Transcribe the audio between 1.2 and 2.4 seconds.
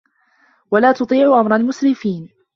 أَمرَ المُسرِفينَ